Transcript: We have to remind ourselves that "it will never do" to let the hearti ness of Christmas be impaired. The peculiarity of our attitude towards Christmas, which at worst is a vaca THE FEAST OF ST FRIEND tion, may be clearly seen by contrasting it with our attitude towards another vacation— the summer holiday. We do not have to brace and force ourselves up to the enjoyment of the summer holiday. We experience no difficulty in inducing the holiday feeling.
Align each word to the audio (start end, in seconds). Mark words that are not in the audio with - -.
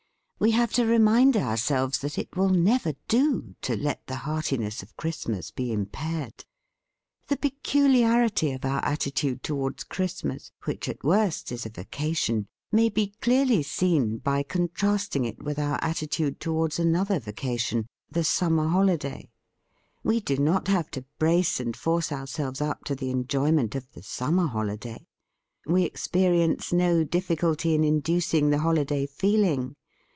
We 0.43 0.49
have 0.57 0.73
to 0.73 0.87
remind 0.87 1.37
ourselves 1.37 1.99
that 1.99 2.17
"it 2.17 2.35
will 2.35 2.49
never 2.49 2.93
do" 3.07 3.53
to 3.61 3.75
let 3.77 4.07
the 4.07 4.15
hearti 4.25 4.57
ness 4.57 4.81
of 4.81 4.97
Christmas 4.97 5.51
be 5.51 5.71
impaired. 5.71 6.45
The 7.27 7.37
peculiarity 7.37 8.51
of 8.53 8.65
our 8.65 8.83
attitude 8.83 9.43
towards 9.43 9.83
Christmas, 9.83 10.51
which 10.65 10.89
at 10.89 11.03
worst 11.03 11.51
is 11.51 11.67
a 11.67 11.69
vaca 11.69 11.81
THE 11.81 11.83
FEAST 11.83 11.91
OF 11.91 11.91
ST 11.91 11.95
FRIEND 11.95 12.17
tion, 12.17 12.47
may 12.71 12.89
be 12.89 13.13
clearly 13.21 13.61
seen 13.61 14.17
by 14.17 14.41
contrasting 14.41 15.25
it 15.25 15.43
with 15.43 15.59
our 15.59 15.77
attitude 15.83 16.39
towards 16.39 16.79
another 16.79 17.19
vacation— 17.19 17.85
the 18.09 18.23
summer 18.23 18.67
holiday. 18.69 19.29
We 20.03 20.19
do 20.21 20.37
not 20.37 20.67
have 20.69 20.89
to 20.97 21.05
brace 21.19 21.59
and 21.59 21.77
force 21.77 22.11
ourselves 22.11 22.61
up 22.61 22.83
to 22.85 22.95
the 22.95 23.11
enjoyment 23.11 23.75
of 23.75 23.91
the 23.91 24.01
summer 24.01 24.47
holiday. 24.47 25.05
We 25.67 25.83
experience 25.83 26.73
no 26.73 27.03
difficulty 27.03 27.75
in 27.75 27.83
inducing 27.83 28.49
the 28.49 28.57
holiday 28.61 29.05
feeling. 29.05 29.75